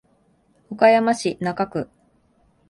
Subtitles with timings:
[0.71, 1.87] 岡山市中区